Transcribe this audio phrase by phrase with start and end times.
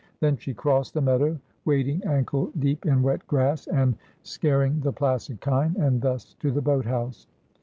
[0.19, 4.91] Then she crossed the meadow, wading ankle deep in wet grass, and scar ing the
[4.91, 7.27] placid kine, and thus to the boat house.